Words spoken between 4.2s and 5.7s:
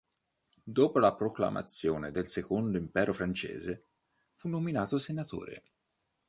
fu nominato senatore.